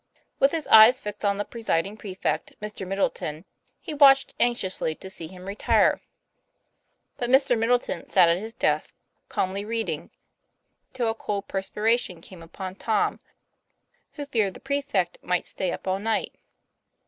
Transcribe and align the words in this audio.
With 0.39 0.49
his 0.49 0.65
eyes 0.69 0.99
fixed 0.99 1.23
on 1.23 1.37
the 1.37 1.45
presiding 1.45 1.95
prefect, 1.95 2.55
Mr. 2.59 2.87
Middleton, 2.87 3.45
he 3.79 3.93
watched 3.93 4.33
anxiously 4.39 4.95
to 4.95 5.11
see 5.11 5.27
him 5.27 5.45
retire. 5.45 6.01
But 7.17 7.29
Mr. 7.29 7.55
Middleton 7.55 8.09
sat 8.09 8.27
at 8.27 8.39
his 8.39 8.55
desk, 8.55 8.95
calmly 9.29 9.63
reading, 9.63 10.09
till 10.91 11.11
a 11.11 11.13
cold 11.13 11.47
perspiration 11.47 12.19
came 12.19 12.41
upon 12.41 12.77
Tom, 12.77 13.19
who 14.13 14.25
feared 14.25 14.55
the 14.55 14.59
prefect 14.59 15.19
might 15.21 15.45
stay 15.45 15.71
up 15.71 15.87
all 15.87 15.99
night. 15.99 16.33